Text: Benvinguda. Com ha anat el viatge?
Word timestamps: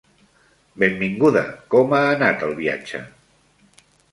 Benvinguda. 0.83 1.43
Com 1.75 1.93
ha 1.99 2.01
anat 2.17 2.47
el 2.51 2.59
viatge? 2.63 3.03